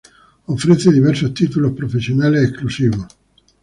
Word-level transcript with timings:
Ofrece 0.47 0.91
diversos 0.91 1.31
títulos 1.31 1.73
profesionales 1.73 2.43
exclusivos. 2.49 3.05